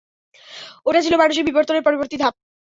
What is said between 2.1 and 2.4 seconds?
ধাপ।